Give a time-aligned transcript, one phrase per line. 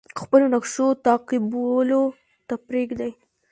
[0.19, 2.03] خپلو نقشو تعقیبولو
[2.47, 3.11] ته پریږدي.